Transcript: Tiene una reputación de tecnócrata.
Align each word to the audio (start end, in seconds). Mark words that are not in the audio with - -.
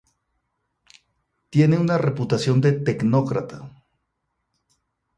Tiene 1.51 1.77
una 1.77 1.99
reputación 1.99 2.59
de 2.59 2.71
tecnócrata. 2.71 3.69